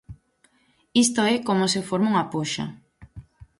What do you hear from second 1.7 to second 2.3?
se forma unha